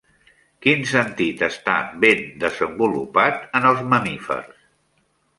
Quin 0.65 0.79
sentit 0.91 1.41
està 1.47 1.75
ben 2.05 2.23
desenvolupat 2.43 3.43
en 3.59 3.67
els 3.73 3.83
mamífers? 3.93 4.65